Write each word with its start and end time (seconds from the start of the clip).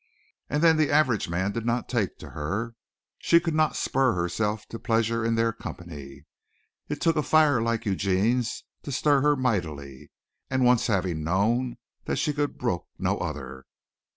And 0.49 0.63
then 0.63 0.77
the 0.77 0.89
average 0.89 1.29
man 1.29 1.51
did 1.51 1.63
not 1.63 1.87
take 1.87 2.17
to 2.17 2.31
her. 2.31 2.73
She 3.19 3.39
could 3.39 3.53
not 3.53 3.75
spur 3.75 4.13
herself 4.13 4.65
to 4.69 4.79
pleasure 4.79 5.23
in 5.23 5.35
their 5.35 5.53
company. 5.53 6.23
It 6.89 6.99
took 6.99 7.15
a 7.15 7.21
fire 7.21 7.61
like 7.61 7.85
Eugene's 7.85 8.63
to 8.81 8.91
stir 8.91 9.21
her 9.21 9.35
mightily, 9.35 10.09
and 10.49 10.65
once 10.65 10.87
having 10.87 11.23
known 11.23 11.77
that 12.05 12.15
she 12.15 12.33
could 12.33 12.57
brook 12.57 12.87
no 12.97 13.19
other. 13.19 13.65